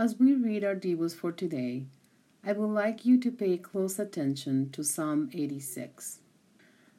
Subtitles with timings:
[0.00, 1.84] As we read our devos for today,
[2.42, 6.20] I would like you to pay close attention to Psalm 86.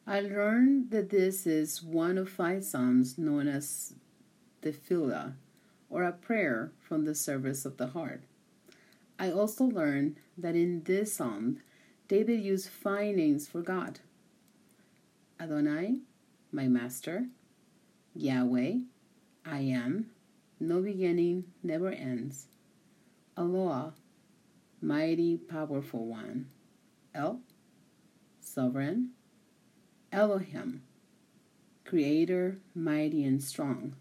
[0.05, 3.95] I learned that this is one of five psalms known as
[4.61, 5.33] the Tefillah,
[5.89, 8.21] or a prayer from the service of the heart.
[9.17, 11.57] I also learned that in this psalm,
[12.07, 13.99] David used five names for God
[15.39, 16.01] Adonai,
[16.51, 17.25] my master,
[18.13, 18.73] Yahweh,
[19.43, 20.11] I am,
[20.59, 22.45] no beginning, never ends,
[23.37, 23.93] Eloah,
[24.81, 26.47] mighty, powerful one,
[27.15, 27.41] El,
[28.39, 29.11] sovereign,
[30.11, 30.81] Elohim,
[31.85, 33.95] creator, mighty and strong.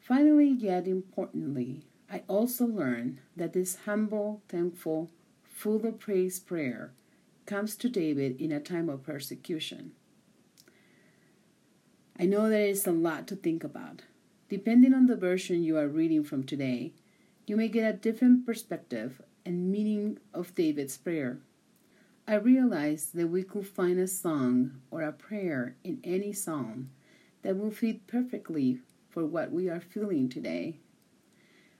[0.00, 5.10] Finally, yet importantly, I also learned that this humble, thankful,
[5.44, 6.92] full of praise prayer
[7.46, 9.92] comes to David in a time of persecution.
[12.18, 14.02] I know there is a lot to think about.
[14.50, 16.92] Depending on the version you are reading from today,
[17.46, 21.38] you may get a different perspective and meaning of David's prayer.
[22.26, 26.90] I realized that we could find a song or a prayer in any psalm
[27.42, 30.78] that will fit perfectly for what we are feeling today.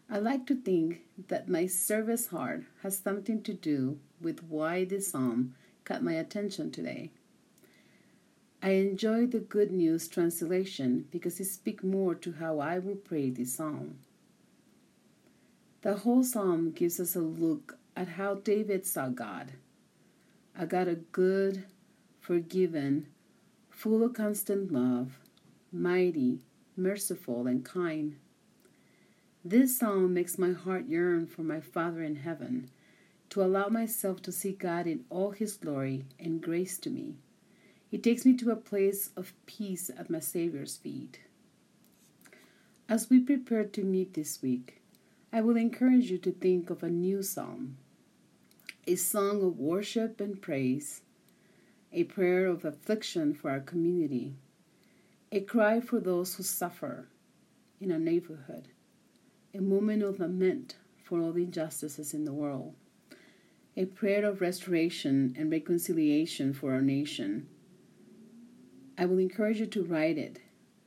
[0.08, 5.08] I like to think that my service heart has something to do with why this
[5.08, 7.10] psalm caught my attention today.
[8.62, 13.30] I enjoy the Good News translation because it speaks more to how I will pray
[13.30, 14.00] this psalm.
[15.80, 19.52] The whole psalm gives us a look at how David saw God
[20.58, 21.64] I got a good,
[22.20, 23.06] forgiven,
[23.70, 25.18] full of constant love,
[25.72, 26.40] mighty,
[26.76, 28.16] merciful, and kind.
[29.42, 32.68] This psalm makes my heart yearn for my Father in heaven,
[33.30, 37.14] to allow myself to see God in all His glory and grace to me.
[37.90, 41.20] It takes me to a place of peace at my Savior's feet.
[42.88, 44.80] As we prepare to meet this week,
[45.32, 47.76] I will encourage you to think of a new psalm
[48.86, 51.02] a song of worship and praise,
[51.92, 54.34] a prayer of affliction for our community,
[55.30, 57.06] a cry for those who suffer
[57.80, 58.68] in our neighborhood,
[59.54, 62.74] a moment of lament for all the injustices in the world,
[63.76, 67.46] a prayer of restoration and reconciliation for our nation.
[69.00, 70.40] I will encourage you to write it,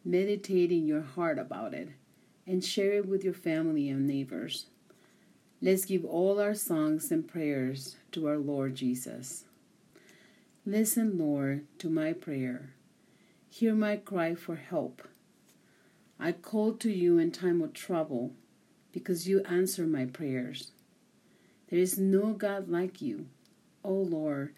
[0.05, 1.89] meditate in your heart about it,
[2.45, 4.67] and share it with your family and neighbors.
[5.63, 9.45] Let's give all our songs and prayers to our Lord Jesus.
[10.63, 12.75] Listen, Lord, to my prayer.
[13.49, 15.01] Hear my cry for help.
[16.19, 18.33] I call to you in time of trouble
[18.91, 20.69] because you answer my prayers.
[21.71, 23.25] There is no God like you.
[23.83, 24.53] O Lord,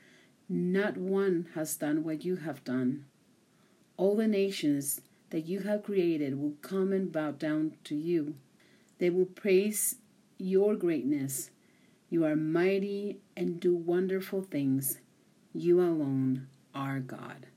[0.49, 3.05] not one has done what you have done.
[3.97, 8.35] All the nations that you have created will come and bow down to you.
[8.99, 9.95] They will praise
[10.37, 11.49] your greatness.
[12.09, 14.99] You are mighty and do wonderful things.
[15.53, 17.47] You alone are God.